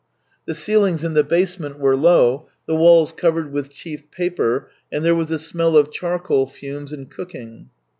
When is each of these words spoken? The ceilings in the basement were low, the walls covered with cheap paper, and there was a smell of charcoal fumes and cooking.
The 0.47 0.55
ceilings 0.55 1.03
in 1.03 1.13
the 1.13 1.23
basement 1.23 1.77
were 1.77 1.95
low, 1.95 2.47
the 2.65 2.75
walls 2.75 3.13
covered 3.13 3.51
with 3.53 3.69
cheap 3.69 4.09
paper, 4.09 4.71
and 4.91 5.05
there 5.05 5.13
was 5.13 5.29
a 5.29 5.37
smell 5.37 5.77
of 5.77 5.91
charcoal 5.91 6.47
fumes 6.47 6.91
and 6.91 7.07
cooking. 7.07 7.69